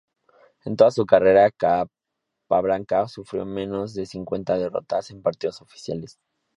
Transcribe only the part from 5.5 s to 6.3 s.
oficiales.